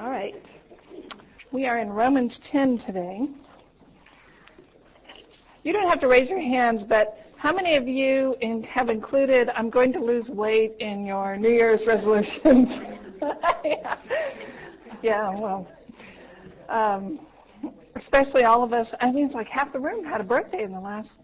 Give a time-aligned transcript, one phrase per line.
[0.00, 0.46] All right.
[1.50, 3.28] We are in Romans 10 today.
[5.64, 9.50] You don't have to raise your hands, but how many of you in, have included,
[9.56, 12.68] I'm going to lose weight in your New Year's resolutions?
[13.64, 13.96] yeah.
[15.02, 15.66] yeah, well,
[16.68, 17.18] um,
[17.96, 18.94] especially all of us.
[19.00, 21.18] I mean, it's like half the room had a birthday in the last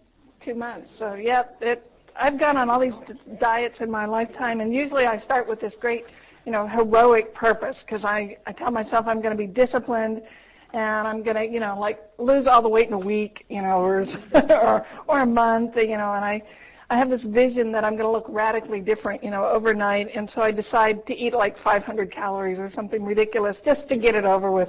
[0.45, 0.91] two months.
[0.99, 2.95] So, yeah, it, I've gone on all these
[3.39, 6.07] diets in my lifetime, and usually I start with this great
[6.45, 10.23] you know, heroic purpose because I, I tell myself I'm going to be disciplined
[10.73, 13.63] and I'm going to, you know, like lose all the weight in a week, you
[13.63, 14.07] know, or,
[14.51, 16.43] or, or a month, you know, and I,
[16.91, 20.09] I have this vision that I'm going to look radically different, you know, overnight.
[20.15, 24.15] And so I decide to eat like 500 calories or something ridiculous just to get
[24.15, 24.69] it over with.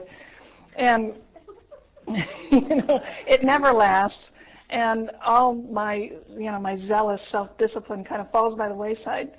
[0.75, 1.15] And,
[2.07, 4.31] you know, it never lasts.
[4.69, 9.31] And all my, you know, my zealous self-discipline kind of falls by the wayside.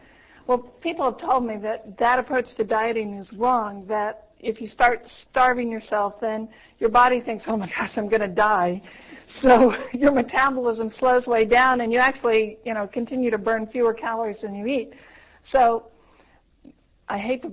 [0.47, 4.69] Well, people have told me that that approach to dieting is wrong, that if you
[4.69, 8.83] start starving yourself, then your body thinks, oh my gosh, I'm going to die.
[9.43, 13.93] So your metabolism slows way down and you actually, you know, continue to burn fewer
[13.93, 14.95] calories than you eat.
[15.51, 15.87] So
[17.09, 17.53] I hate to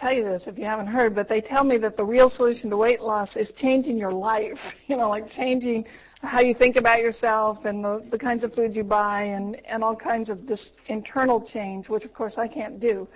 [0.00, 2.70] tell you this if you haven't heard, but they tell me that the real solution
[2.70, 4.58] to weight loss is changing your life.
[4.88, 5.86] You know, like changing
[6.22, 9.84] how you think about yourself and the, the kinds of food you buy and, and
[9.84, 13.06] all kinds of this internal change, which of course I can't do.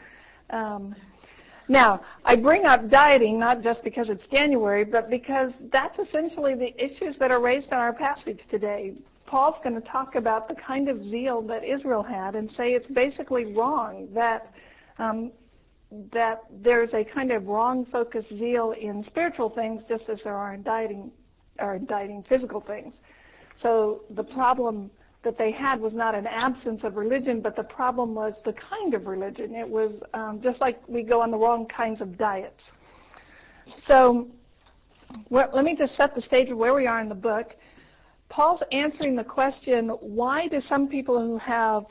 [0.51, 0.95] Um,
[1.67, 6.73] now, I bring up dieting not just because it's January, but because that's essentially the
[6.83, 8.93] issues that are raised in our passage today.
[9.27, 12.89] Paul's going to talk about the kind of zeal that Israel had and say it's
[12.89, 14.53] basically wrong that
[14.99, 15.33] um,
[16.13, 20.55] that there's a kind of wrong focused zeal in spiritual things just as there are
[20.55, 21.11] in dieting
[21.59, 23.01] are indicting physical things.
[23.57, 24.91] So the problem
[25.23, 28.95] that they had was not an absence of religion, but the problem was the kind
[28.95, 29.55] of religion.
[29.55, 32.65] It was um, just like we go on the wrong kinds of diets.
[33.87, 34.29] So
[35.31, 37.57] let me just set the stage of where we are in the book.
[38.29, 41.87] Paul's answering the question, why do some people who have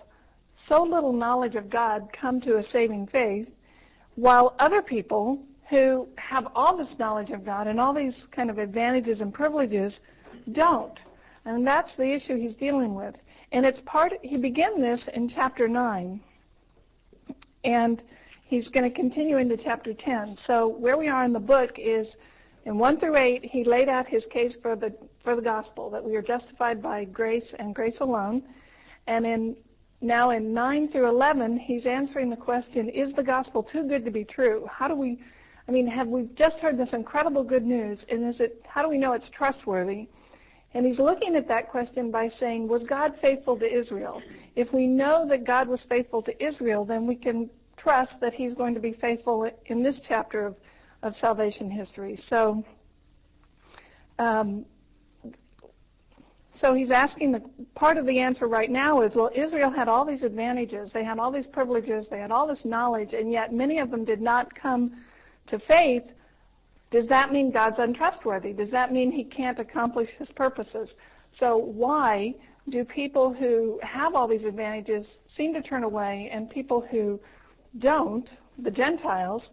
[0.68, 3.50] so little knowledge of God come to a saving faith,
[4.16, 8.58] while other people who have all this knowledge of God and all these kind of
[8.58, 10.00] advantages and privileges
[10.52, 11.00] don't.
[11.46, 13.16] And that's the issue he's dealing with.
[13.52, 16.20] And it's part, he began this in chapter 9.
[17.64, 18.04] And
[18.46, 20.38] he's going to continue into chapter 10.
[20.46, 22.16] So where we are in the book is
[22.66, 24.94] in 1 through 8, he laid out his case for the,
[25.24, 28.44] for the gospel, that we are justified by grace and grace alone.
[29.08, 29.56] And in
[30.04, 34.12] now in 9 through 11, he's answering the question, is the gospel too good to
[34.12, 34.68] be true?
[34.72, 35.20] How do we
[35.68, 38.62] I mean, have we just heard this incredible good news, and is it?
[38.68, 40.08] How do we know it's trustworthy?
[40.74, 44.22] And he's looking at that question by saying, was God faithful to Israel?
[44.56, 48.56] If we know that God was faithful to Israel, then we can trust that he's
[48.56, 50.56] going to be faithful in this chapter of,
[51.04, 52.18] of salvation history.
[52.28, 52.64] So,
[54.18, 54.66] um,
[56.60, 57.42] so he's asking the
[57.74, 61.18] part of the answer right now is, well, Israel had all these advantages, they had
[61.18, 64.54] all these privileges, they had all this knowledge, and yet many of them did not
[64.54, 64.94] come
[65.48, 66.04] to faith,
[66.92, 68.54] does that mean God's untrustworthy?
[68.54, 70.94] Does that mean he can't accomplish his purposes?
[71.32, 72.36] So why
[72.70, 77.20] do people who have all these advantages seem to turn away and people who
[77.80, 79.50] don't, the Gentiles,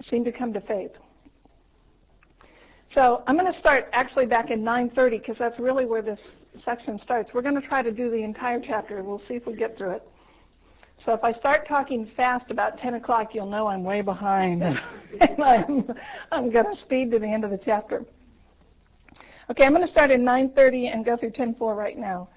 [0.00, 0.92] seem to come to faith?
[2.94, 6.20] So I'm going to start actually back in 930 because that's really where this
[6.54, 7.34] section starts.
[7.34, 9.02] We're going to try to do the entire chapter.
[9.02, 10.08] We'll see if we get through it.
[11.04, 14.62] So if I start talking fast about 10 o'clock, you'll know I'm way behind.
[14.64, 14.80] and
[15.42, 15.88] I'm,
[16.32, 18.04] I'm going to speed to the end of the chapter.
[19.50, 22.28] Okay, I'm going to start in 9.30 and go through 10.4 right now.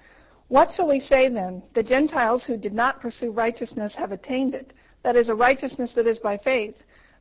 [0.48, 1.62] What shall we say then?
[1.74, 4.74] The Gentiles who did not pursue righteousness have attained it.
[5.02, 6.76] That is a righteousness that is by faith.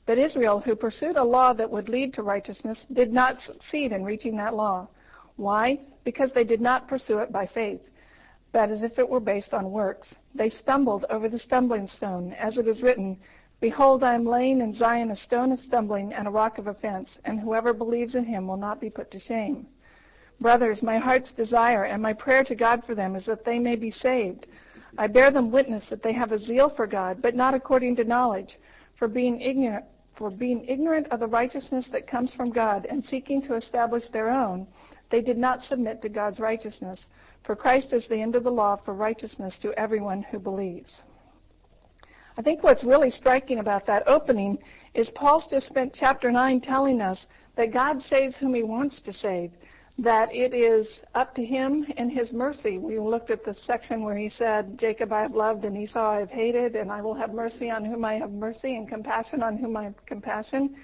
[0.06, 4.04] But Israel, who pursued a law that would lead to righteousness, did not succeed in
[4.04, 4.88] reaching that law.
[5.36, 5.80] Why?
[6.04, 7.82] Because they did not pursue it by faith
[8.52, 10.14] but as if it were based on works.
[10.36, 13.18] They stumbled over the stumbling stone, as it is written,
[13.60, 17.20] Behold, I am laying in Zion a stone of stumbling and a rock of offense,
[17.26, 19.68] and whoever believes in him will not be put to shame.
[20.40, 23.76] Brothers, my heart's desire and my prayer to God for them is that they may
[23.76, 24.48] be saved.
[24.98, 28.04] I bear them witness that they have a zeal for God, but not according to
[28.04, 28.58] knowledge,
[28.96, 29.86] for being ignorant
[30.16, 34.30] for being ignorant of the righteousness that comes from God and seeking to establish their
[34.30, 34.68] own,
[35.10, 37.08] they did not submit to God's righteousness.
[37.44, 41.02] For Christ is the end of the law for righteousness to everyone who believes.
[42.38, 44.58] I think what's really striking about that opening
[44.94, 47.26] is Paul's just spent chapter 9 telling us
[47.56, 49.52] that God saves whom he wants to save,
[50.02, 52.80] that it is up to him and his mercy.
[52.80, 56.20] We looked at the section where he said, Jacob I have loved and Esau I
[56.20, 59.58] have hated, and I will have mercy on whom I have mercy and compassion on
[59.58, 60.76] whom I have compassion.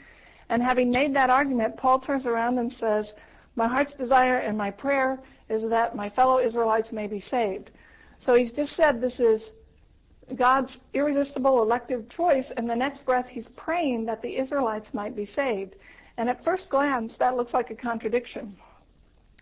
[0.49, 3.11] And having made that argument, Paul turns around and says,
[3.55, 7.71] my heart's desire and my prayer is that my fellow Israelites may be saved.
[8.19, 9.41] So he's just said this is
[10.35, 15.25] God's irresistible elective choice, and the next breath he's praying that the Israelites might be
[15.25, 15.75] saved.
[16.17, 18.55] And at first glance, that looks like a contradiction.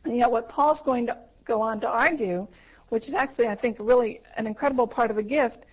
[0.05, 2.47] And yet what Paul's going to go on to argue,
[2.89, 5.65] which is actually, I think, really an incredible part of the gift,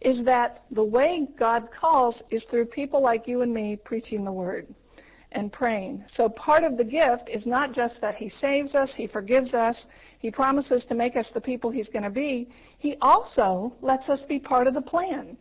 [0.00, 4.32] is that the way God calls is through people like you and me preaching the
[4.32, 4.68] word
[5.32, 6.04] and praying.
[6.14, 9.86] So part of the gift is not just that he saves us, he forgives us,
[10.20, 12.48] he promises to make us the people he's going to be.
[12.78, 15.36] He also lets us be part of the plan.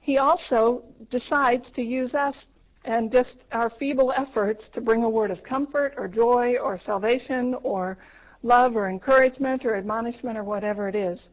[0.00, 2.46] He also decides to use us
[2.86, 7.54] and just our feeble efforts to bring a word of comfort or joy or salvation
[7.62, 7.98] or
[8.42, 11.28] love or encouragement or admonishment or whatever it is.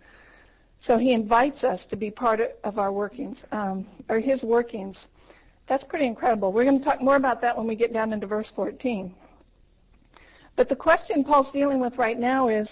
[0.81, 4.97] So he invites us to be part of our workings, um, or his workings.
[5.67, 6.51] That's pretty incredible.
[6.51, 9.13] We're going to talk more about that when we get down into verse 14.
[10.55, 12.67] But the question Paul's dealing with right now is,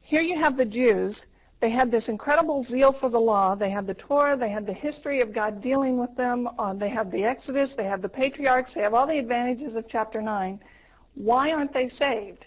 [0.00, 1.22] here you have the Jews.
[1.60, 3.54] They had this incredible zeal for the law.
[3.54, 4.36] They had the Torah.
[4.36, 6.48] They had the history of God dealing with them.
[6.58, 7.72] Uh, they have the Exodus.
[7.76, 8.74] They have the patriarchs.
[8.74, 10.60] They have all the advantages of chapter 9.
[11.14, 12.46] Why aren't they saved?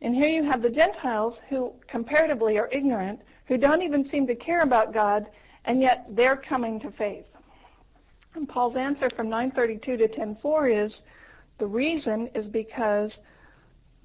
[0.00, 4.34] And here you have the Gentiles who comparatively are ignorant, who don't even seem to
[4.34, 5.26] care about God,
[5.66, 7.26] and yet they're coming to faith.
[8.34, 11.02] And Paul's answer from 932 to 10:4 is
[11.58, 13.18] the reason is because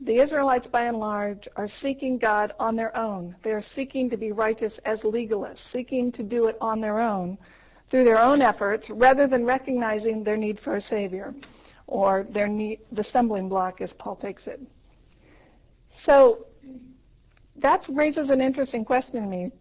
[0.02, 3.36] the Israelites by and large are seeking God on their own.
[3.44, 7.38] They are seeking to be righteous as legalists, seeking to do it on their own
[7.90, 11.34] through their own efforts rather than recognizing their need for a savior
[11.88, 14.62] or their need the stumbling block as Paul takes it.
[16.04, 16.46] So
[17.56, 19.52] that raises an interesting question to me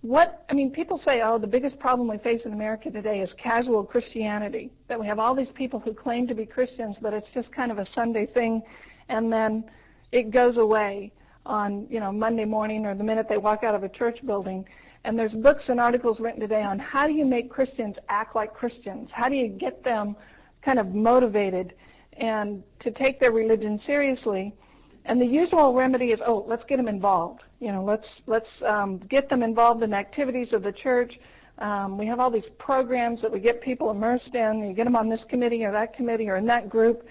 [0.00, 3.34] what I mean, people say, oh, the biggest problem we face in America today is
[3.34, 4.70] casual Christianity.
[4.86, 7.72] That we have all these people who claim to be Christians, but it's just kind
[7.72, 8.62] of a Sunday thing,
[9.08, 9.64] and then
[10.12, 11.12] it goes away
[11.46, 14.66] on you know Monday morning or the minute they walk out of a church building.
[15.04, 18.52] And there's books and articles written today on how do you make Christians act like
[18.52, 19.10] Christians?
[19.12, 20.16] How do you get them
[20.60, 21.74] kind of motivated
[22.14, 24.54] and to take their religion seriously?
[25.04, 27.44] And the usual remedy is, oh, let's get them involved.
[27.60, 31.18] You know, let's let's um, get them involved in activities of the church.
[31.58, 34.60] Um, we have all these programs that we get people immersed in.
[34.60, 37.06] You get them on this committee or that committee or in that group,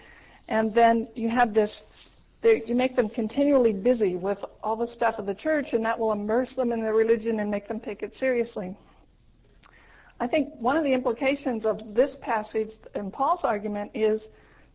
[0.48, 1.82] and then you have this.
[2.44, 6.12] You make them continually busy with all the stuff of the church, and that will
[6.12, 8.78] immerse them in their religion and make them take it seriously.
[10.20, 14.22] I think one of the implications of this passage in Paul's argument is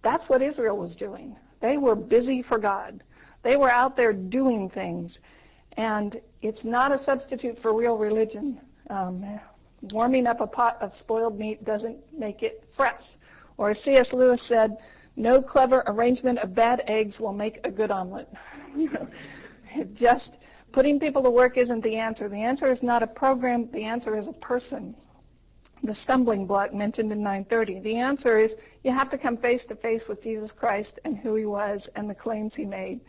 [0.03, 1.37] that's what Israel was doing.
[1.61, 3.03] They were busy for God.
[3.43, 5.19] They were out there doing things.
[5.77, 8.61] And it's not a substitute for real religion.
[8.91, 9.41] Um,
[9.91, 13.03] warming up a pot of spoiled meat doesn't make it fresh.
[13.57, 14.13] Or as C.S.
[14.13, 14.77] Lewis said,
[15.17, 18.29] no clever arrangement of bad eggs will make a good omelet.
[19.95, 20.39] just
[20.73, 22.29] putting people to work isn't the answer.
[22.29, 23.71] The answer is not a program.
[23.73, 24.95] The answer is a person.
[25.83, 27.81] The stumbling block mentioned in 930.
[27.81, 28.53] The answer is
[28.85, 32.09] you have to come face to face with Jesus Christ and who he was and
[32.09, 33.01] the claims he made.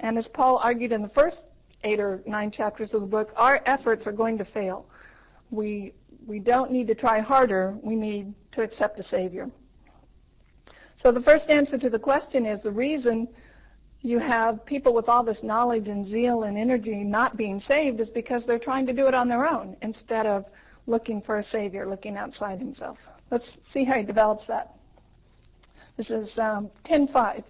[0.00, 1.44] And as Paul argued in the first
[1.82, 4.86] eight or nine chapters of the book, our efforts are going to fail.
[5.50, 5.94] We,
[6.26, 7.76] we don't need to try harder.
[7.82, 9.50] We need to accept a Savior.
[10.96, 13.28] So the first answer to the question is the reason
[14.02, 18.10] you have people with all this knowledge and zeal and energy not being saved is
[18.10, 20.44] because they're trying to do it on their own instead of
[20.86, 22.98] looking for a Savior, looking outside himself.
[23.30, 24.74] Let's see how he develops that.
[25.96, 27.44] This is um, 10.5.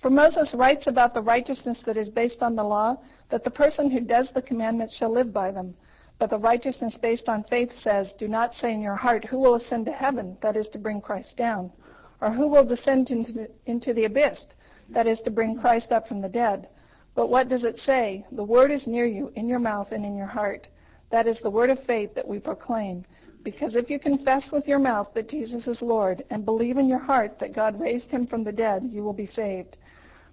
[0.00, 2.96] For Moses writes about the righteousness that is based on the law,
[3.30, 5.74] that the person who does the commandments shall live by them.
[6.18, 9.54] But the righteousness based on faith says, Do not say in your heart, Who will
[9.54, 10.36] ascend to heaven?
[10.40, 11.70] That is to bring Christ down.
[12.20, 14.46] Or who will descend into, into the abyss?
[14.90, 16.68] That is to bring Christ up from the dead.
[17.14, 18.24] But what does it say?
[18.32, 20.68] The word is near you, in your mouth and in your heart.
[21.10, 23.04] That is the word of faith that we proclaim.
[23.42, 26.98] Because if you confess with your mouth that Jesus is Lord and believe in your
[26.98, 29.76] heart that God raised him from the dead, you will be saved.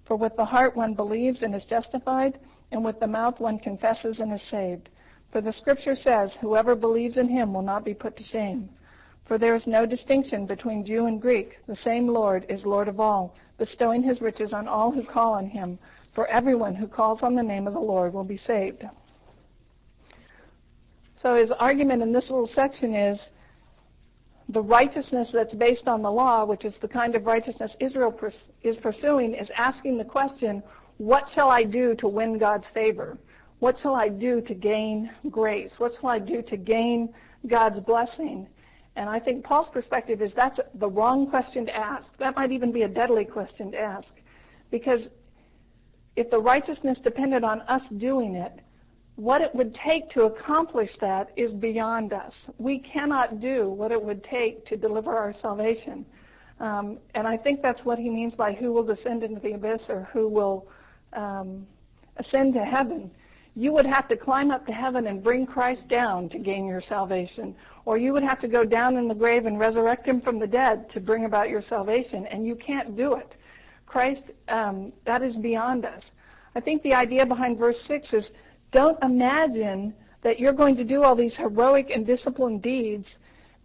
[0.04, 2.38] For with the heart one believes and is justified,
[2.72, 4.90] and with the mouth one confesses and is saved.
[5.30, 8.68] For the scripture says, Whoever believes in him will not be put to shame.
[9.24, 11.58] For there is no distinction between Jew and Greek.
[11.66, 15.46] The same Lord is Lord of all, bestowing his riches on all who call on
[15.46, 15.78] him.
[16.14, 18.84] For everyone who calls on the name of the Lord will be saved.
[21.16, 23.18] So his argument in this little section is
[24.50, 28.50] the righteousness that's based on the law, which is the kind of righteousness Israel pers-
[28.62, 30.62] is pursuing, is asking the question,
[30.98, 33.16] what shall I do to win God's favor?
[33.60, 35.72] What shall I do to gain grace?
[35.78, 37.14] What shall I do to gain
[37.46, 38.46] God's blessing?
[38.96, 42.16] And I think Paul's perspective is that's the wrong question to ask.
[42.18, 44.12] That might even be a deadly question to ask.
[44.70, 45.08] Because
[46.16, 48.60] if the righteousness depended on us doing it,
[49.16, 52.34] what it would take to accomplish that is beyond us.
[52.58, 56.04] We cannot do what it would take to deliver our salvation.
[56.60, 59.82] Um, and I think that's what he means by who will descend into the abyss
[59.88, 60.68] or who will
[61.12, 61.66] um,
[62.16, 63.10] ascend to heaven.
[63.56, 66.80] You would have to climb up to heaven and bring Christ down to gain your
[66.80, 67.54] salvation.
[67.84, 70.46] Or you would have to go down in the grave and resurrect him from the
[70.46, 72.26] dead to bring about your salvation.
[72.26, 73.36] And you can't do it.
[73.86, 76.02] Christ, um, that is beyond us.
[76.56, 78.30] I think the idea behind verse 6 is
[78.72, 83.18] don't imagine that you're going to do all these heroic and disciplined deeds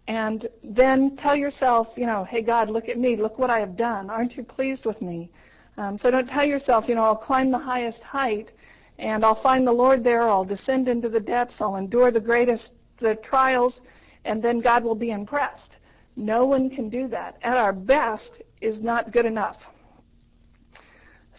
[0.06, 3.16] and then tell yourself, you know, hey, God, look at me.
[3.16, 4.10] Look what I have done.
[4.10, 5.30] Aren't you pleased with me?
[5.76, 8.52] Um, so don't tell yourself, you know, I'll climb the highest height
[9.00, 10.28] and I'll find the Lord there.
[10.28, 11.54] I'll descend into the depths.
[11.60, 13.80] I'll endure the greatest the trials,
[14.26, 15.78] and then God will be impressed.
[16.16, 17.38] No one can do that.
[17.42, 19.56] At our best is not good enough.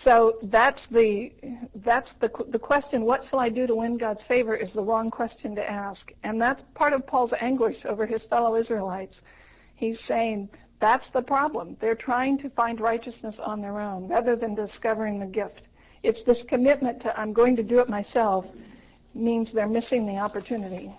[0.03, 1.32] So that's the
[1.75, 3.03] that's the the question.
[3.03, 4.56] What shall I do to win God's favor?
[4.56, 8.56] Is the wrong question to ask, and that's part of Paul's anguish over his fellow
[8.56, 9.22] Israelites.
[9.75, 10.50] He's saying
[10.80, 11.77] that's the problem.
[11.80, 15.68] They're trying to find righteousness on their own rather than discovering the gift.
[16.03, 18.46] It's this commitment to I'm going to do it myself
[19.13, 20.93] means they're missing the opportunity.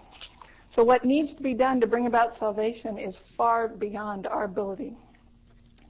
[0.75, 4.97] So what needs to be done to bring about salvation is far beyond our ability.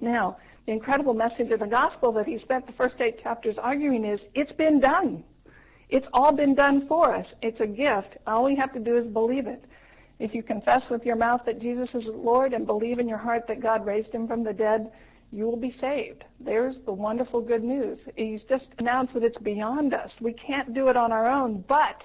[0.01, 4.05] Now, the incredible message of the gospel that he spent the first eight chapters arguing
[4.05, 5.23] is it's been done.
[5.89, 7.27] It's all been done for us.
[7.43, 8.17] It's a gift.
[8.27, 9.67] All we have to do is believe it.
[10.19, 13.47] If you confess with your mouth that Jesus is Lord and believe in your heart
[13.49, 14.91] that God raised him from the dead,
[15.33, 16.25] you will be saved.
[16.39, 18.01] There's the wonderful good news.
[18.17, 20.15] He's just announced that it's beyond us.
[20.21, 22.05] We can't do it on our own, but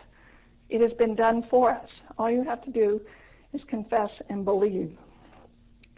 [0.70, 1.90] it has been done for us.
[2.18, 3.02] All you have to do
[3.54, 4.98] is confess and believe.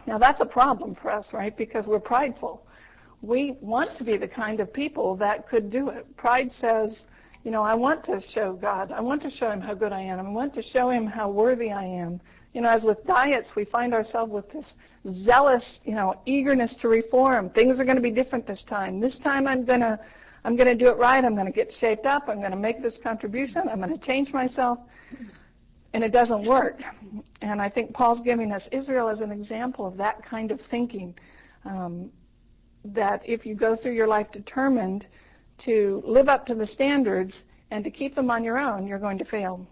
[0.06, 1.56] Now that's a problem for us, right?
[1.56, 2.66] Because we're prideful.
[3.22, 6.16] We want to be the kind of people that could do it.
[6.16, 7.00] Pride says,
[7.44, 8.92] you know, I want to show God.
[8.92, 10.18] I want to show him how good I am.
[10.18, 12.20] I want to show him how worthy I am.
[12.52, 14.74] You know, as with diets, we find ourselves with this
[15.24, 17.50] zealous, you know, eagerness to reform.
[17.50, 19.00] Things are going to be different this time.
[19.00, 19.98] This time I'm going to
[20.42, 21.22] I'm going to do it right.
[21.22, 22.28] I'm going to get shaped up.
[22.28, 23.68] I'm going to make this contribution.
[23.70, 24.78] I'm going to change myself
[25.92, 26.80] and it doesn't work.
[27.42, 31.14] And I think Paul's giving us Israel as an example of that kind of thinking.
[31.64, 32.10] Um,
[32.84, 35.06] that if you go through your life determined
[35.58, 37.34] to live up to the standards
[37.70, 39.66] and to keep them on your own, you're going to fail.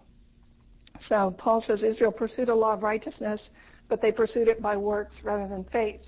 [1.07, 3.49] So Paul says Israel pursued a law of righteousness,
[3.87, 6.01] but they pursued it by works rather than faith.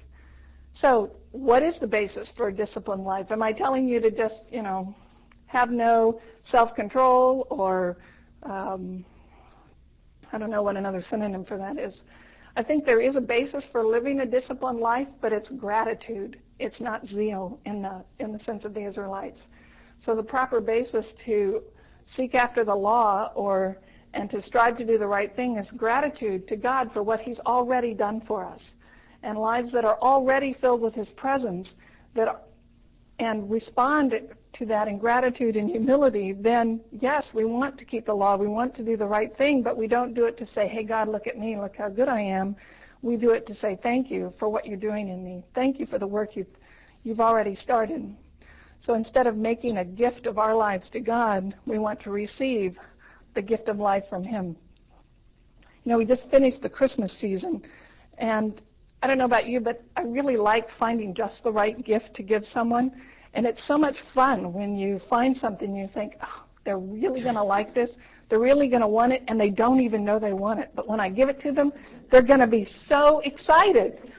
[0.73, 3.31] So what is the basis for a disciplined life?
[3.31, 4.95] Am I telling you to just, you know,
[5.47, 7.97] have no self-control or
[8.43, 9.03] um,
[10.31, 12.01] I don't know what another synonym for that is.
[12.55, 16.39] I think there is a basis for living a disciplined life, but it's gratitude.
[16.59, 19.41] It's not zeal in the in the sense of the Israelites.
[20.03, 21.63] So the proper basis to
[22.15, 23.77] seek after the law or
[24.13, 27.39] and to strive to do the right thing is gratitude to God for what He's
[27.41, 28.61] already done for us,
[29.23, 31.69] and lives that are already filled with His presence
[32.15, 32.47] that
[33.21, 34.19] and respond
[34.53, 38.35] to that in gratitude and humility, then yes, we want to keep the law.
[38.35, 40.83] We want to do the right thing, but we don't do it to say, hey,
[40.83, 41.55] God, look at me.
[41.55, 42.55] Look how good I am.
[43.03, 45.43] We do it to say, thank you for what you're doing in me.
[45.53, 46.47] Thank you for the work you've,
[47.03, 48.15] you've already started.
[48.79, 52.77] So instead of making a gift of our lives to God, we want to receive
[53.33, 54.55] the gift of life from Him.
[55.83, 57.63] You know, we just finished the Christmas season,
[58.17, 58.61] and
[59.01, 62.23] I don't know about you, but I really like finding just the right gift to
[62.23, 62.91] give someone.
[63.33, 67.35] And it's so much fun when you find something you think, oh, they're really going
[67.41, 67.95] to like this.
[68.29, 70.69] They're really going to want it, and they don't even know they want it.
[70.75, 71.73] But when I give it to them,
[72.11, 74.13] they're going to be so excited.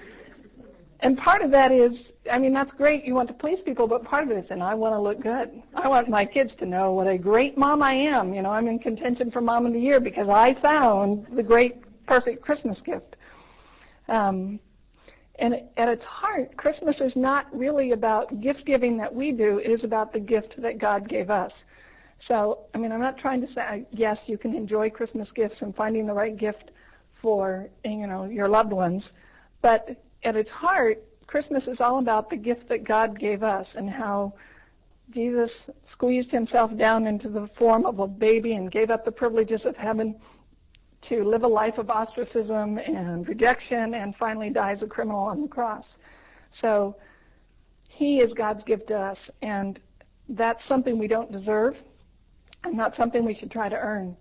[1.03, 3.05] And part of that is, I mean, that's great.
[3.05, 5.21] You want to please people, but part of it is, and I want to look
[5.21, 5.61] good.
[5.75, 8.33] I want my kids to know what a great mom I am.
[8.33, 11.83] You know, I'm in contention for Mom of the Year because I found the great,
[12.07, 13.17] perfect Christmas gift.
[14.07, 14.61] Um,
[15.41, 19.59] and at its heart, Christmas is not really about gift giving that we do.
[19.59, 21.53] It is about the gift that God gave us.
[22.29, 25.75] So, I mean, I'm not trying to say, yes, you can enjoy Christmas gifts and
[25.75, 26.71] finding the right gift
[27.21, 29.11] for, you know, your loved ones.
[29.63, 33.88] But at its heart, Christmas is all about the gift that God gave us and
[33.88, 34.35] how
[35.11, 35.50] Jesus
[35.85, 39.76] squeezed himself down into the form of a baby and gave up the privileges of
[39.76, 40.19] heaven
[41.02, 45.49] to live a life of ostracism and rejection and finally dies a criminal on the
[45.49, 45.87] cross.
[46.52, 46.97] So
[47.88, 49.81] he is God's gift to us, and
[50.29, 51.75] that's something we don't deserve
[52.64, 54.17] and not something we should try to earn.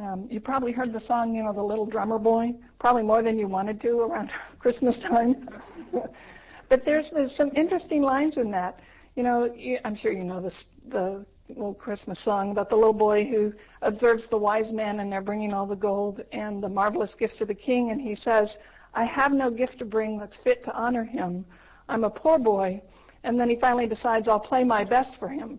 [0.00, 3.38] Um, you probably heard the song, you know, The Little Drummer Boy, probably more than
[3.38, 5.46] you wanted to around Christmas time.
[6.70, 8.80] but there's, there's some interesting lines in that.
[9.14, 10.54] You know, you, I'm sure you know this,
[10.88, 13.52] the little Christmas song about the little boy who
[13.82, 17.44] observes the wise men and they're bringing all the gold and the marvelous gifts to
[17.44, 18.48] the king, and he says,
[18.94, 21.44] I have no gift to bring that's fit to honor him.
[21.90, 22.80] I'm a poor boy.
[23.22, 25.58] And then he finally decides, I'll play my best for him.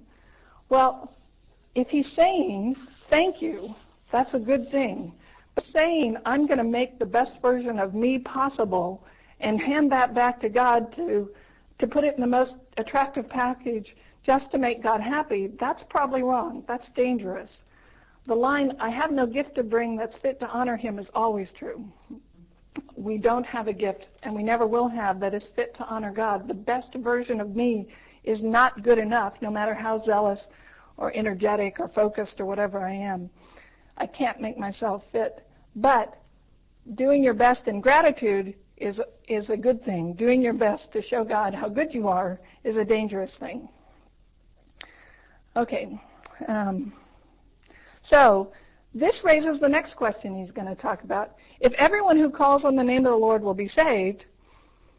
[0.70, 1.16] Well,
[1.76, 2.76] if he's saying,
[3.08, 3.76] thank you,
[4.12, 5.14] that's a good thing.
[5.56, 9.06] But saying, I'm going to make the best version of me possible
[9.40, 11.30] and hand that back to God to,
[11.80, 16.22] to put it in the most attractive package just to make God happy, that's probably
[16.22, 16.64] wrong.
[16.68, 17.64] That's dangerous.
[18.28, 21.52] The line, I have no gift to bring that's fit to honor him, is always
[21.54, 21.84] true.
[22.96, 26.12] We don't have a gift, and we never will have, that is fit to honor
[26.12, 26.48] God.
[26.48, 27.88] The best version of me
[28.24, 30.48] is not good enough, no matter how zealous
[30.98, 33.30] or energetic or focused or whatever I am.
[34.02, 35.46] I can't make myself fit.
[35.76, 36.18] But
[36.96, 40.14] doing your best in gratitude is, is a good thing.
[40.14, 43.70] Doing your best to show God how good you are is a dangerous thing.
[45.56, 46.02] Okay.
[46.48, 46.94] Um,
[48.02, 48.52] so,
[48.96, 51.36] this raises the next question he's going to talk about.
[51.60, 54.26] If everyone who calls on the name of the Lord will be saved,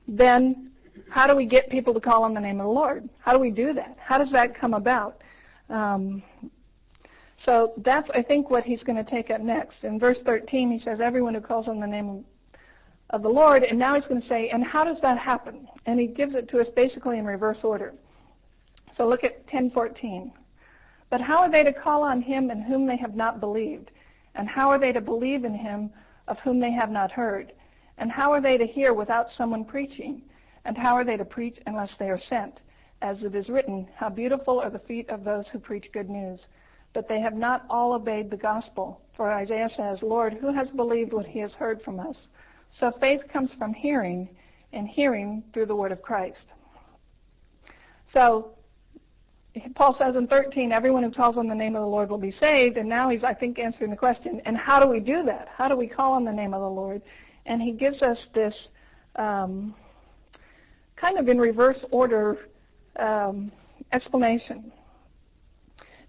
[0.06, 0.70] then
[1.10, 3.08] how do we get people to call on the name of the Lord?
[3.18, 3.96] How do we do that?
[3.98, 5.22] How does that come about?
[5.68, 6.22] Um,
[7.44, 9.84] so that's, I think, what he's going to take up next.
[9.84, 12.24] In verse 13, he says, everyone who calls on the name
[13.10, 15.68] of the Lord, and now he's going to say, and how does that happen?
[15.86, 17.94] And he gives it to us basically in reverse order.
[18.96, 20.32] So look at 1014.
[21.10, 23.90] But how are they to call on him in whom they have not believed?
[24.34, 25.90] And how are they to believe in him
[26.28, 27.52] of whom they have not heard?
[27.98, 30.22] And how are they to hear without someone preaching?
[30.64, 32.60] And how are they to preach unless they are sent?
[33.02, 36.46] As it is written, How beautiful are the feet of those who preach good news.
[36.92, 39.00] But they have not all obeyed the gospel.
[39.16, 42.28] For Isaiah says, Lord, who has believed what he has heard from us?
[42.70, 44.28] So faith comes from hearing,
[44.72, 46.46] and hearing through the word of Christ.
[48.12, 48.52] So
[49.74, 52.30] Paul says in 13, everyone who calls on the name of the Lord will be
[52.30, 52.78] saved.
[52.78, 55.48] And now he's, I think, answering the question, and how do we do that?
[55.54, 57.02] How do we call on the name of the Lord?
[57.44, 58.68] And he gives us this
[59.16, 59.74] um,
[60.96, 62.38] kind of in reverse order
[62.96, 63.52] um,
[63.92, 64.72] explanation.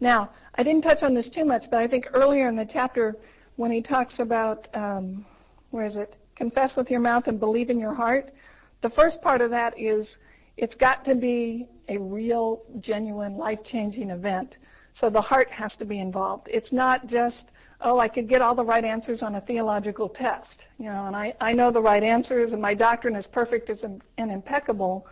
[0.04, 3.16] Now, I didn't touch on this too much, but I think earlier in the chapter
[3.56, 5.26] when he talks about, um,
[5.72, 6.18] where is it?
[6.36, 8.34] Confess with your mouth and believe in your heart.
[8.82, 10.18] The first part of that is
[10.58, 14.58] it's got to be a real, genuine, life-changing event.
[14.94, 16.50] So the heart has to be involved.
[16.52, 20.66] It's not just, oh, I could get all the right answers on a theological test,
[20.80, 24.02] you know, and I, I know the right answers and my doctrine is perfect and
[24.18, 25.08] impeccable.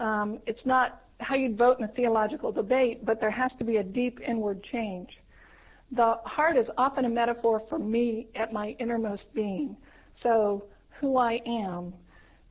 [0.00, 3.76] Um, it's not how you'd vote in a theological debate, but there has to be
[3.78, 5.18] a deep inward change.
[5.92, 9.76] The heart is often a metaphor for me at my innermost being.
[10.22, 10.64] So
[11.00, 11.92] who I am,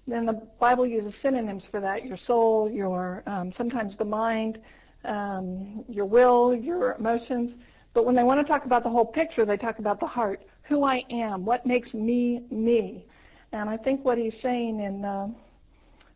[0.07, 4.59] then the Bible uses synonyms for that: your soul, your um, sometimes the mind,
[5.05, 7.53] um, your will, your emotions.
[7.93, 10.43] But when they want to talk about the whole picture, they talk about the heart,
[10.63, 13.05] who I am, what makes me me.
[13.51, 15.27] And I think what he's saying in uh,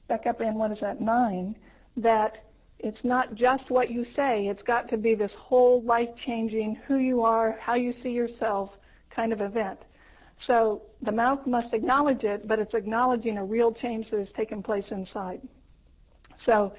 [0.07, 1.55] back up in what is that nine,
[1.97, 2.37] that
[2.79, 7.21] it's not just what you say; it's got to be this whole life-changing, who you
[7.21, 8.71] are, how you see yourself
[9.09, 9.85] kind of event.
[10.37, 14.61] So the mouth must acknowledge it, but it's acknowledging a real change that has taken
[14.61, 15.41] place inside.
[16.43, 16.73] So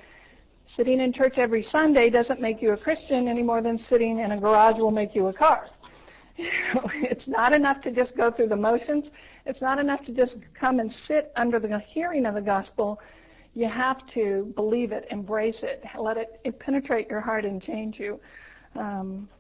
[0.77, 4.33] sitting in church every Sunday doesn't make you a Christian any more than sitting in
[4.33, 5.69] a garage will make you a car.
[6.39, 9.07] it's not enough to just go through the motions.
[9.47, 13.01] It's not enough to just come and sit under the hearing of the gospel.
[13.57, 17.99] You have to believe it, embrace it, let it, it penetrate your heart and change
[17.99, 18.21] you.
[18.75, 19.31] Um,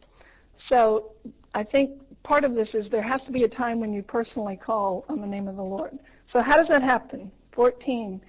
[0.70, 1.12] so
[1.55, 4.57] I think part of this is there has to be a time when you personally
[4.57, 5.98] call on the name of the Lord.
[6.33, 7.31] So how does that happen?
[7.52, 8.22] 14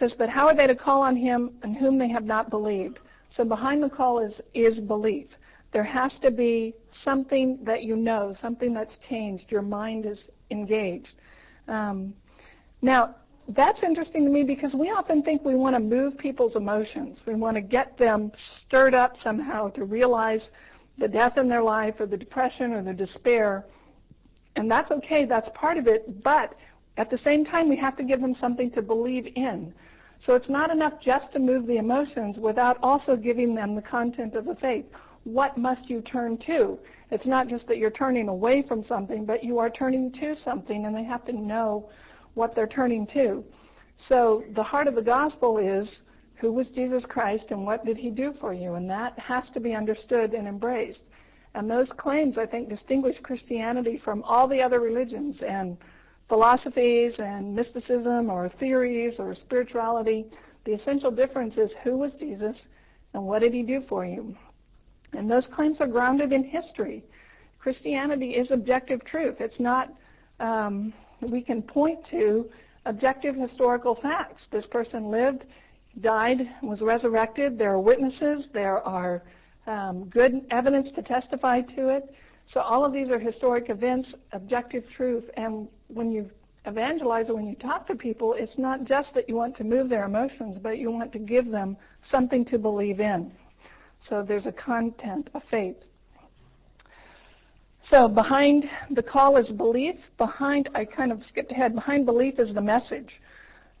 [0.00, 2.98] says, But how are they to call on him in whom they have not believed?
[3.30, 5.28] So behind the call is, is belief.
[5.72, 6.74] There has to be
[7.04, 9.52] something that you know, something that's changed.
[9.52, 11.14] Your mind is engaged.
[11.68, 12.14] Um,
[12.82, 13.14] now,
[13.48, 17.20] that's interesting to me because we often think we want to move people's emotions.
[17.26, 20.50] We want to get them stirred up somehow to realize
[20.98, 23.64] the death in their life or the depression or the despair.
[24.56, 26.54] And that's okay, that's part of it, but
[26.96, 29.74] at the same time, we have to give them something to believe in.
[30.20, 34.36] So it's not enough just to move the emotions without also giving them the content
[34.36, 34.86] of the faith.
[35.24, 36.78] What must you turn to?
[37.10, 40.86] It's not just that you're turning away from something, but you are turning to something,
[40.86, 41.88] and they have to know
[42.34, 43.44] what they're turning to.
[44.08, 46.02] So the heart of the gospel is
[46.36, 48.74] who was Jesus Christ and what did he do for you?
[48.74, 51.02] And that has to be understood and embraced.
[51.54, 55.76] And those claims, I think, distinguish Christianity from all the other religions and
[56.28, 60.26] philosophies and mysticism or theories or spirituality.
[60.64, 62.60] The essential difference is who was Jesus
[63.12, 64.36] and what did he do for you?
[65.12, 67.04] And those claims are grounded in history.
[67.58, 69.36] Christianity is objective truth.
[69.40, 69.92] It's not,
[70.40, 70.92] um,
[71.30, 72.50] we can point to
[72.86, 74.42] objective historical facts.
[74.50, 75.46] This person lived,
[76.00, 77.58] died, was resurrected.
[77.58, 78.48] There are witnesses.
[78.52, 79.22] There are
[79.66, 82.14] um, good evidence to testify to it.
[82.52, 85.24] So all of these are historic events, objective truth.
[85.36, 86.30] And when you
[86.66, 89.88] evangelize or when you talk to people, it's not just that you want to move
[89.88, 93.32] their emotions, but you want to give them something to believe in.
[94.08, 95.76] So there's a content, a faith.
[97.90, 99.96] So behind the call is belief.
[100.16, 101.74] Behind, I kind of skipped ahead.
[101.74, 103.20] Behind belief is the message,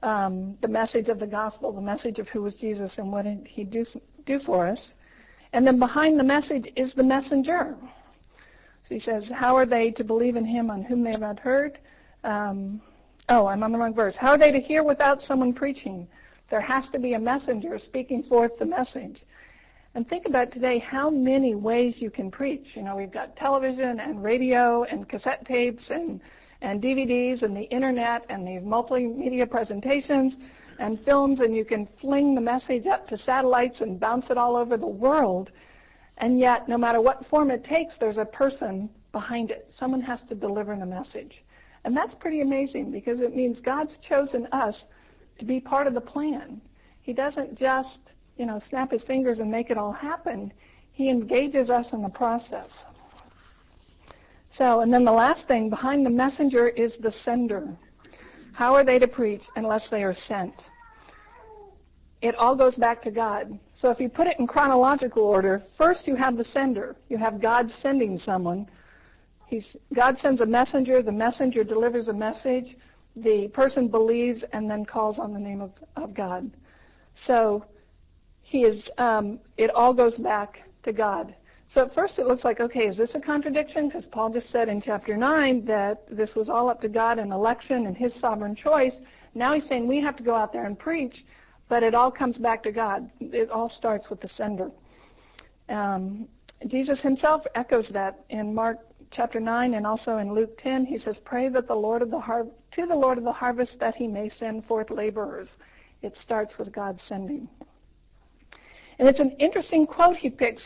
[0.02, 3.46] um, the message of the gospel, the message of who was Jesus and what did
[3.46, 3.86] he do
[4.26, 4.90] do for us.
[5.52, 7.76] And then behind the message is the messenger.
[8.82, 11.38] So he says, how are they to believe in him on whom they have not
[11.38, 11.78] heard?
[12.24, 12.82] Um,
[13.30, 14.16] oh, I'm on the wrong verse.
[14.16, 16.06] How are they to hear without someone preaching?
[16.50, 19.22] There has to be a messenger speaking forth the message.
[19.96, 22.74] And think about today how many ways you can preach.
[22.74, 26.20] You know, we've got television and radio and cassette tapes and,
[26.62, 30.36] and DVDs and the internet and these multimedia presentations
[30.80, 34.56] and films and you can fling the message up to satellites and bounce it all
[34.56, 35.52] over the world.
[36.18, 39.72] And yet, no matter what form it takes, there's a person behind it.
[39.78, 41.44] Someone has to deliver the message.
[41.84, 44.86] And that's pretty amazing because it means God's chosen us
[45.38, 46.60] to be part of the plan.
[47.02, 50.52] He doesn't just you know, snap his fingers and make it all happen.
[50.92, 52.70] He engages us in the process.
[54.56, 57.68] So, and then the last thing, behind the messenger is the sender.
[58.52, 60.54] How are they to preach unless they are sent?
[62.22, 63.58] It all goes back to God.
[63.74, 66.96] So if you put it in chronological order, first you have the sender.
[67.08, 68.68] You have God sending someone.
[69.46, 71.02] He's, God sends a messenger.
[71.02, 72.76] The messenger delivers a message.
[73.16, 76.50] The person believes and then calls on the name of, of God.
[77.26, 77.64] So
[78.54, 81.34] he is, um, it all goes back to God.
[81.72, 83.88] So at first it looks like, okay, is this a contradiction?
[83.88, 87.32] Because Paul just said in chapter 9 that this was all up to God and
[87.32, 88.94] election and his sovereign choice.
[89.34, 91.24] Now he's saying we have to go out there and preach,
[91.68, 93.10] but it all comes back to God.
[93.18, 94.70] It all starts with the sender.
[95.68, 96.28] Um,
[96.68, 98.78] Jesus himself echoes that in Mark
[99.10, 100.86] chapter 9 and also in Luke 10.
[100.86, 103.80] He says, pray that the Lord of the har- to the Lord of the harvest
[103.80, 105.48] that he may send forth laborers.
[106.02, 107.48] It starts with God sending.
[108.98, 110.62] And it's an interesting quote he picks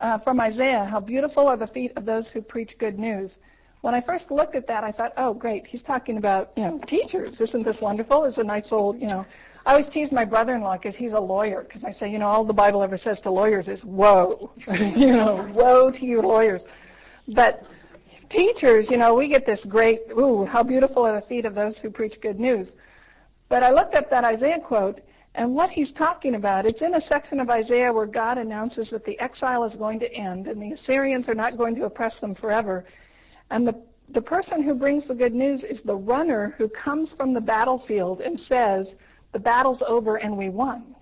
[0.00, 3.38] uh, from Isaiah, how beautiful are the feet of those who preach good news.
[3.80, 6.78] When I first looked at that, I thought, oh, great, he's talking about, you know,
[6.86, 7.40] teachers.
[7.40, 8.24] Isn't this wonderful?
[8.24, 9.24] It's a nice old, you know.
[9.64, 12.44] I always tease my brother-in-law because he's a lawyer, because I say, you know, all
[12.44, 16.64] the Bible ever says to lawyers is, whoa, you know, woe to you lawyers.
[17.28, 17.64] But
[18.28, 21.78] teachers, you know, we get this great, ooh, how beautiful are the feet of those
[21.78, 22.74] who preach good news.
[23.48, 25.00] But I looked up that Isaiah quote,
[25.36, 29.04] and what he's talking about, it's in a section of Isaiah where God announces that
[29.04, 32.34] the exile is going to end and the Assyrians are not going to oppress them
[32.34, 32.86] forever.
[33.50, 37.34] And the, the person who brings the good news is the runner who comes from
[37.34, 38.94] the battlefield and says,
[39.32, 40.96] the battle's over and we won.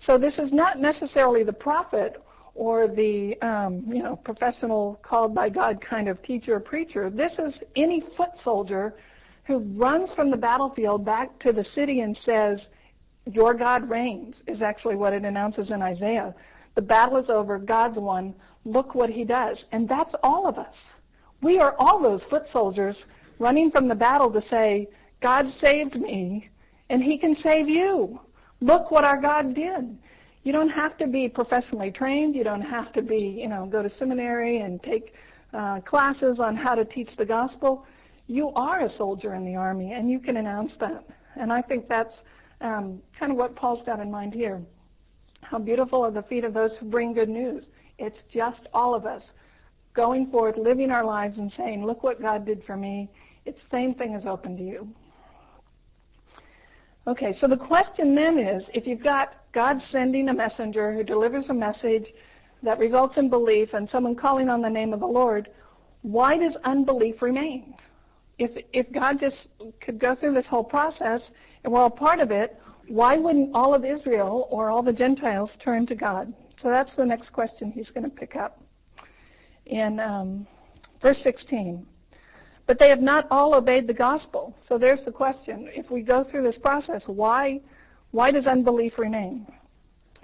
[0.00, 2.20] So this is not necessarily the prophet
[2.56, 7.10] or the um, you know professional called by God kind of teacher or preacher.
[7.10, 8.94] This is any foot soldier
[9.44, 12.66] who runs from the battlefield back to the city and says,
[13.32, 16.34] your God reigns is actually what it announces in Isaiah.
[16.74, 17.58] The battle is over.
[17.58, 18.34] God's won.
[18.64, 19.64] Look what he does.
[19.72, 20.74] And that's all of us.
[21.42, 22.96] We are all those foot soldiers
[23.38, 24.88] running from the battle to say,
[25.20, 26.48] God saved me
[26.90, 28.20] and he can save you.
[28.60, 29.96] Look what our God did.
[30.42, 32.34] You don't have to be professionally trained.
[32.34, 35.12] You don't have to be, you know, go to seminary and take
[35.52, 37.84] uh, classes on how to teach the gospel.
[38.26, 41.04] You are a soldier in the army and you can announce that.
[41.36, 42.18] And I think that's
[42.60, 44.60] um, kind of what Paul's got in mind here.
[45.42, 47.66] How beautiful are the feet of those who bring good news.
[47.98, 49.30] It's just all of us
[49.94, 53.08] going forth, living our lives and saying, look what God did for me.
[53.44, 54.88] It's the same thing as open to you.
[57.06, 61.48] Okay, so the question then is, if you've got God sending a messenger who delivers
[61.48, 62.12] a message
[62.62, 65.48] that results in belief and someone calling on the name of the Lord,
[66.02, 67.74] why does unbelief remain?
[68.38, 69.48] If if God just
[69.80, 71.30] could go through this whole process
[71.64, 75.56] and we're all part of it, why wouldn't all of Israel or all the Gentiles
[75.58, 76.32] turn to God?
[76.60, 78.60] So that's the next question he's going to pick up
[79.66, 80.46] in um,
[81.00, 81.86] verse 16.
[82.66, 84.54] But they have not all obeyed the gospel.
[84.60, 85.70] So there's the question.
[85.72, 87.60] If we go through this process, why
[88.10, 89.46] why does unbelief remain?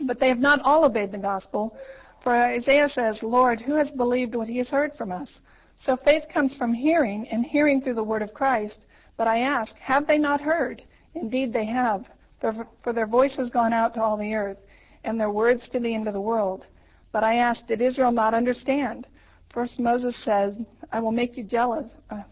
[0.01, 1.77] But they have not all obeyed the gospel.
[2.23, 5.29] For Isaiah says, Lord, who has believed what he has heard from us?
[5.77, 8.87] So faith comes from hearing, and hearing through the word of Christ.
[9.17, 10.83] But I ask, have they not heard?
[11.15, 12.07] Indeed they have,
[12.41, 14.59] for their voice has gone out to all the earth,
[15.05, 16.67] and their words to the end of the world.
[17.13, 19.07] But I ask, did Israel not understand?
[19.53, 21.87] First Moses said, I will make you jealous.
[22.11, 22.23] Uh,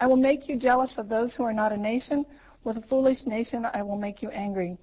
[0.00, 2.26] I will make you jealous of those who are not a nation.
[2.64, 4.76] With a foolish nation I will make you angry.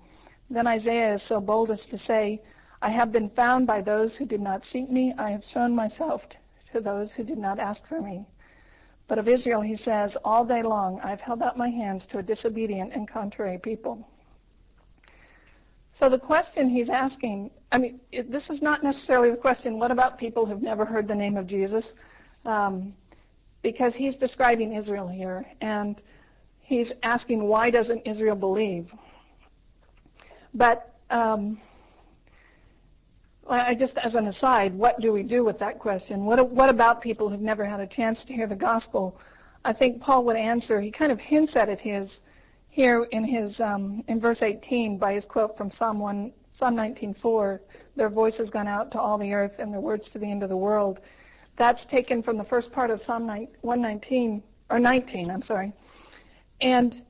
[0.50, 2.42] Then Isaiah is so bold as to say,
[2.82, 5.14] I have been found by those who did not seek me.
[5.18, 6.22] I have shown myself
[6.74, 8.26] to those who did not ask for me.
[9.08, 12.24] But of Israel he says, All day long I've held out my hands to a
[12.24, 14.08] disobedient and contrary people.
[16.00, 19.92] So the question he's asking, I mean, it, this is not necessarily the question, what
[19.92, 21.94] about people who've never heard the name of Jesus?
[22.46, 22.94] Um,
[23.64, 26.02] because he's describing Israel here, and
[26.62, 28.90] he's asking, why doesn't Israel believe?
[30.54, 31.60] But um,
[33.50, 36.26] I just, as an aside, what do we do with that question?
[36.26, 39.20] What, what about people who've never had a chance to hear the gospel?
[39.66, 40.80] I think Paul would answer.
[40.80, 42.20] He kind of hints at it his,
[42.70, 47.60] here in his um, in verse 18 by his quote from Psalm 1, Psalm 19:4.
[47.96, 50.44] Their voice has gone out to all the earth, and their words to the end
[50.44, 51.00] of the world.
[51.58, 55.32] That's taken from the first part of Psalm 119 or 19.
[55.32, 55.74] I'm sorry,
[56.62, 57.02] and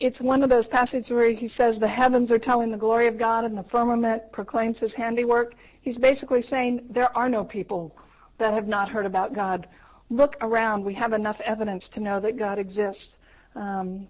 [0.00, 3.18] it's one of those passages where he says the heavens are telling the glory of
[3.18, 5.54] God and the firmament proclaims his handiwork.
[5.80, 7.96] He's basically saying there are no people
[8.38, 9.66] that have not heard about God.
[10.10, 10.84] Look around.
[10.84, 13.16] We have enough evidence to know that God exists.
[13.56, 14.06] Um,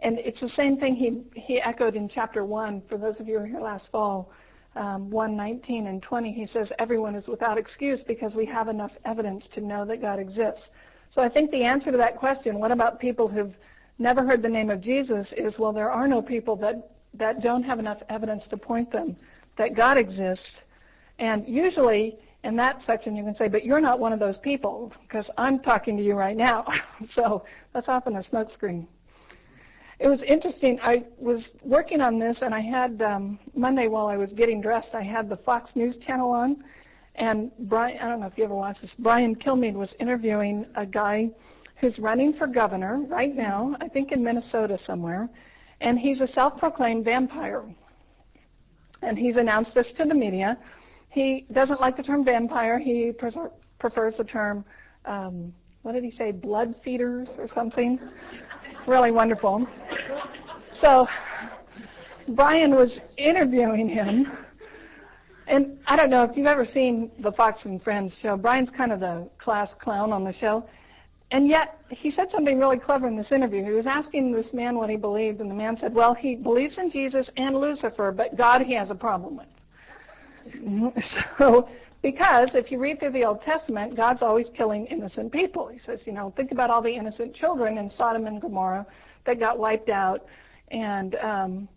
[0.00, 2.82] and it's the same thing he, he echoed in chapter 1.
[2.88, 4.30] For those of you who were here last fall,
[4.76, 8.92] um, 1, 19 and 20, he says everyone is without excuse because we have enough
[9.06, 10.68] evidence to know that God exists.
[11.10, 13.56] So I think the answer to that question, what about people who've
[13.98, 17.62] never heard the name of Jesus is, well, there are no people that, that don't
[17.62, 19.16] have enough evidence to point them
[19.56, 20.60] that God exists.
[21.18, 24.92] And usually in that section you can say, but you're not one of those people
[25.02, 26.66] because I'm talking to you right now.
[27.14, 28.86] so that's often a smokescreen.
[29.98, 30.78] It was interesting.
[30.80, 34.94] I was working on this, and I had um, Monday while I was getting dressed,
[34.94, 36.62] I had the Fox News channel on,
[37.16, 37.98] and Brian.
[37.98, 38.94] I don't know if you ever watched this.
[39.00, 41.30] Brian Kilmeade was interviewing a guy
[41.80, 45.28] who's running for governor right now, I think in Minnesota somewhere,
[45.80, 47.64] and he's a self-proclaimed vampire.
[49.02, 50.58] And he's announced this to the media.
[51.08, 52.78] He doesn't like the term vampire.
[52.78, 54.64] He prefers the term,
[55.04, 58.00] um, what did he say, blood feeders or something?
[58.88, 59.68] really wonderful.
[60.80, 61.06] So
[62.28, 64.32] Brian was interviewing him.
[65.46, 68.36] And I don't know if you've ever seen the Fox and Friends show.
[68.36, 70.68] Brian's kind of the class clown on the show.
[71.30, 73.62] And yet, he said something really clever in this interview.
[73.62, 76.78] He was asking this man what he believed, and the man said, well, he believes
[76.78, 80.94] in Jesus and Lucifer, but God he has a problem with.
[81.38, 81.68] So,
[82.00, 85.68] because if you read through the Old Testament, God's always killing innocent people.
[85.68, 88.86] He says, you know, think about all the innocent children in Sodom and Gomorrah
[89.26, 90.24] that got wiped out.
[90.70, 91.68] And um,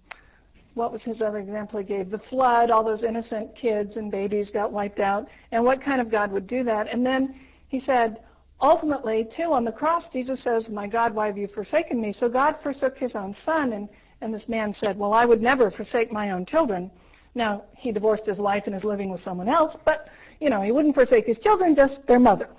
[0.75, 2.11] what was his other example he gave?
[2.11, 5.27] The flood, all those innocent kids and babies got wiped out.
[5.51, 6.87] And what kind of God would do that?
[6.87, 7.35] And then
[7.67, 8.19] he said,
[8.61, 12.13] ultimately, too, on the cross, Jesus says, My God, why have you forsaken me?
[12.13, 13.89] So God forsook his own son, and,
[14.21, 16.91] and this man said, Well, I would never forsake my own children.
[17.33, 20.71] Now, he divorced his wife and is living with someone else, but, you know, he
[20.71, 22.49] wouldn't forsake his children, just their mother.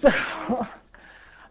[0.00, 0.66] So,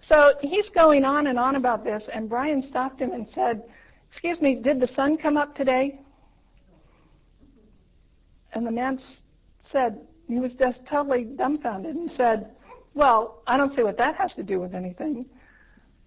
[0.08, 3.64] so he's going on and on about this, and Brian stopped him and said,
[4.10, 6.00] Excuse me, did the sun come up today?
[8.54, 9.02] And the man
[9.72, 12.52] said, he was just totally dumbfounded and said,
[12.98, 15.28] well, I don't see what that has to do with anything.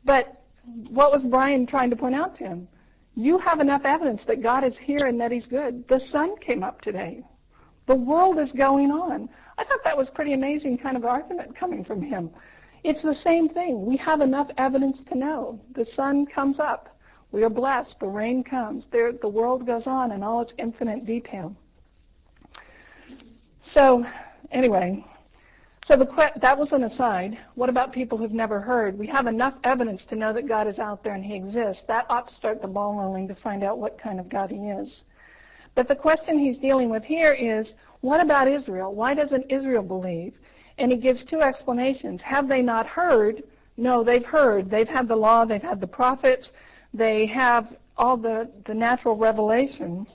[0.05, 0.42] But
[0.88, 2.68] what was Brian trying to point out to him?
[3.14, 5.87] You have enough evidence that God is here and that he's good.
[5.88, 7.22] The sun came up today.
[7.87, 9.29] The world is going on.
[9.57, 12.31] I thought that was pretty amazing kind of argument coming from him.
[12.83, 13.85] It's the same thing.
[13.85, 15.61] We have enough evidence to know.
[15.74, 16.96] The sun comes up.
[17.31, 18.00] We are blessed.
[18.00, 18.87] The rain comes.
[18.90, 21.55] There, the world goes on in all its infinite detail.
[23.74, 24.05] So,
[24.50, 25.05] anyway,
[25.85, 27.38] so the, that was an aside.
[27.55, 28.99] What about people who've never heard?
[28.99, 31.83] We have enough evidence to know that God is out there and He exists.
[31.88, 34.69] That ought to start the ball rolling to find out what kind of God He
[34.69, 35.05] is.
[35.75, 38.95] But the question he's dealing with here is, what about Israel?
[38.95, 40.35] Why doesn't Israel believe?
[40.79, 42.21] And he gives two explanations.
[42.23, 43.43] Have they not heard?
[43.77, 44.71] No, they've heard.
[44.71, 46.53] They've had the law, they've had the prophets,
[46.93, 50.07] they have all the, the natural revelation.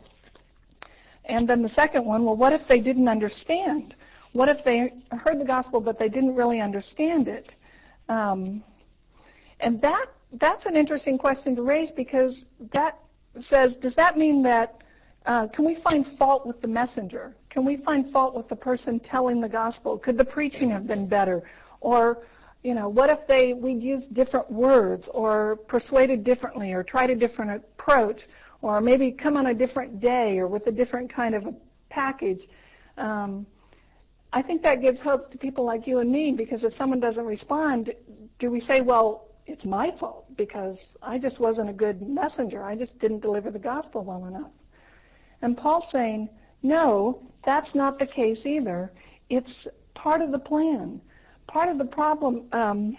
[1.26, 3.96] And then the second one, well, what if they didn't understand?
[4.36, 7.56] What if they heard the gospel but they didn't really understand it?
[8.10, 8.62] Um,
[9.62, 12.44] and that that's an interesting question to raise because
[12.74, 13.00] that
[13.40, 14.84] says, does that mean that
[15.26, 17.34] uh, can we find fault with the messenger?
[17.50, 19.98] Can we find fault with the person telling the gospel?
[19.98, 21.44] Could the preaching have been better?
[21.80, 22.24] Or,
[22.62, 27.16] you know, what if they we'd used different words or persuaded differently or tried a
[27.16, 28.24] different approach
[28.62, 31.54] or maybe come on a different day or with a different kind of a
[31.90, 32.50] package?
[32.98, 33.46] Um,
[34.36, 37.26] I think that gives hope to people like you and me because if someone doesn't
[37.26, 37.96] respond,
[38.38, 42.62] do we say, well, it's my fault because I just wasn't a good messenger.
[42.62, 44.52] I just didn't deliver the gospel well enough.
[45.42, 46.28] And Paul's saying,
[46.64, 48.92] no, that's not the case either.
[49.30, 51.00] It's part of the plan.
[51.48, 52.98] Part of the problem, um,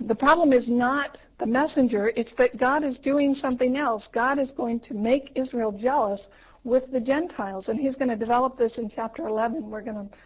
[0.00, 4.08] the problem is not the messenger, it's that God is doing something else.
[4.10, 6.22] God is going to make Israel jealous
[6.64, 9.68] with the Gentiles, and he's going to develop this in chapter 11.
[9.68, 10.16] We're going to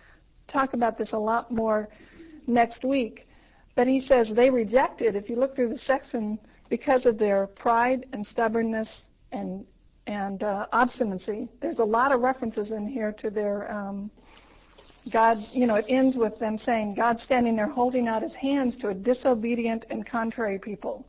[0.50, 1.88] talk about this a lot more
[2.46, 3.26] next week.
[3.76, 8.06] But he says they rejected, if you look through the section, because of their pride
[8.12, 8.88] and stubbornness
[9.32, 9.64] and
[10.06, 11.48] and uh, obstinacy.
[11.60, 14.10] There's a lot of references in here to their um,
[15.12, 15.38] God.
[15.52, 18.88] You know, it ends with them saying, "God standing there holding out His hands to
[18.88, 21.06] a disobedient and contrary people."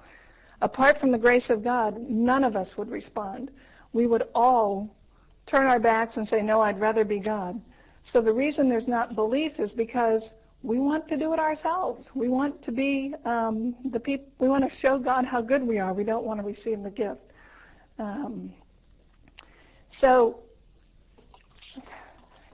[0.61, 3.49] Apart from the grace of God, none of us would respond.
[3.93, 4.95] We would all
[5.47, 7.59] turn our backs and say, "No, I'd rather be God."
[8.11, 10.21] So the reason there's not belief is because
[10.63, 12.07] we want to do it ourselves.
[12.13, 14.27] We want to be um, the people.
[14.39, 15.93] We want to show God how good we are.
[15.93, 17.21] We don't want to receive the gift.
[17.97, 18.53] Um,
[19.99, 20.39] so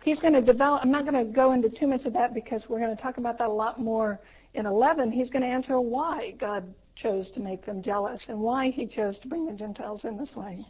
[0.03, 0.81] he's going to develop.
[0.83, 3.17] I'm not going to go into too much of that because we're going to talk
[3.17, 4.19] about that a lot more
[4.53, 5.11] in 11.
[5.11, 6.63] He's going to answer why God
[6.95, 10.35] chose to make them jealous and why He chose to bring the Gentiles in this
[10.35, 10.65] way.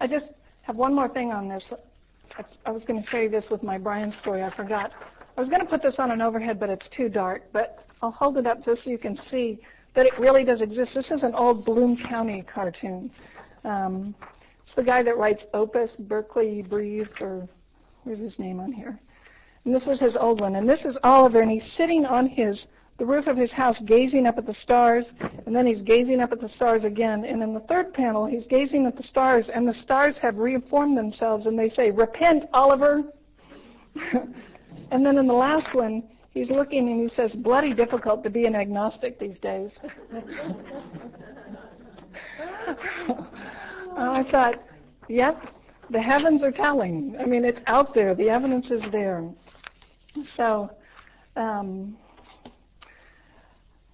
[0.00, 0.30] I just
[0.62, 1.72] have one more thing on this.
[2.66, 4.42] I, was going to say this with my Brian story.
[4.42, 4.92] I forgot.
[5.36, 7.44] I was going to put this on an overhead, but it's too dark.
[7.52, 9.58] But I'll hold it up just so you can see
[9.94, 10.94] that it really does exist.
[10.94, 13.10] This is an old Bloom County cartoon.
[13.64, 14.14] Um,
[14.64, 17.48] it's the guy that writes Opus, Berkeley Breathed, or
[18.04, 18.98] where's his name on here?
[19.64, 20.56] And this was his old one.
[20.56, 22.66] And this is Oliver, and he's sitting on his
[22.98, 25.06] the roof of his house gazing up at the stars,
[25.46, 27.24] and then he's gazing up at the stars again.
[27.24, 30.96] And in the third panel, he's gazing at the stars, and the stars have reformed
[30.96, 33.04] themselves, and they say, Repent, Oliver.
[34.92, 36.02] And then in the last one,
[36.32, 39.78] he's looking and he says, bloody difficult to be an agnostic these days.
[43.96, 44.62] I thought,
[45.08, 45.48] yep,
[45.88, 47.16] the heavens are telling.
[47.18, 48.14] I mean, it's out there.
[48.14, 49.24] The evidence is there.
[50.36, 50.70] So,
[51.36, 51.96] um,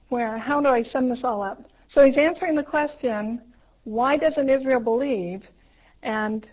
[0.09, 1.62] where, how do I sum this all up?
[1.88, 3.40] So he's answering the question,
[3.85, 5.42] why doesn't Israel believe?
[6.03, 6.51] And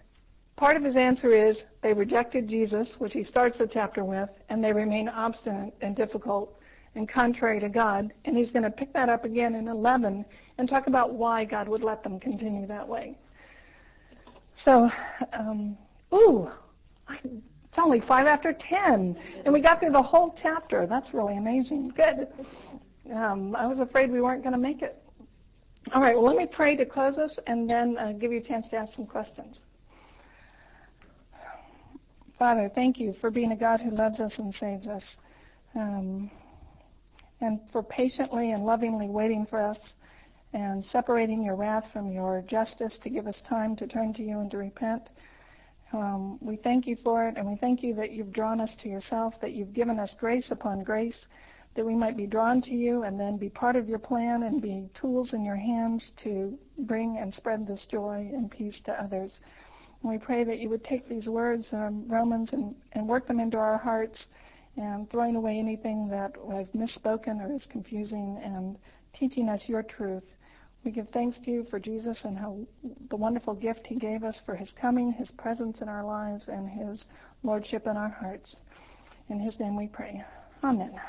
[0.55, 4.63] Part of his answer is they rejected Jesus, which he starts the chapter with, and
[4.63, 6.57] they remain obstinate and difficult
[6.95, 8.13] and contrary to God.
[8.23, 10.23] And he's going to pick that up again in 11
[10.57, 13.17] and talk about why God would let them continue that way.
[14.63, 14.89] So,
[15.33, 15.77] um,
[16.13, 16.49] ooh,
[17.09, 20.87] it's only five after 10, and we got through the whole chapter.
[20.87, 21.89] That's really amazing.
[21.97, 22.29] Good.
[23.13, 25.01] Um, I was afraid we weren't going to make it.
[25.93, 28.43] All right, well, let me pray to close us and then uh, give you a
[28.43, 29.59] chance to ask some questions.
[32.39, 35.03] Father, thank you for being a God who loves us and saves us,
[35.75, 36.29] um,
[37.39, 39.77] and for patiently and lovingly waiting for us
[40.53, 44.39] and separating your wrath from your justice to give us time to turn to you
[44.39, 45.09] and to repent.
[45.93, 48.89] Um, we thank you for it, and we thank you that you've drawn us to
[48.89, 51.27] yourself, that you've given us grace upon grace,
[51.75, 54.61] that we might be drawn to you and then be part of your plan and
[54.61, 59.39] be tools in your hands to bring and spread this joy and peace to others.
[60.01, 63.39] And we pray that you would take these words, um, Romans, and, and work them
[63.39, 64.25] into our hearts
[64.77, 68.77] and throwing away anything that I've misspoken or is confusing and
[69.13, 70.23] teaching us your truth.
[70.83, 72.59] We give thanks to you for Jesus and how
[73.09, 76.69] the wonderful gift he gave us for his coming, his presence in our lives, and
[76.69, 77.05] his
[77.41, 78.57] lordship in our hearts.
[79.29, 80.23] In his name we pray.
[80.63, 80.99] Amen.